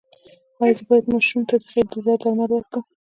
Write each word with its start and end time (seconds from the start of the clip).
ایا 0.61 0.73
زه 0.77 0.83
باید 0.89 1.05
ماشوم 1.13 1.41
ته 1.49 1.55
د 1.61 1.63
خېټې 1.71 1.99
د 2.01 2.03
درد 2.05 2.19
درمل 2.21 2.49
ورکړم؟ 2.53 2.83